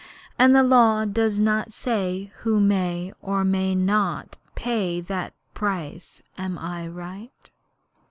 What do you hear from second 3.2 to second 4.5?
or may not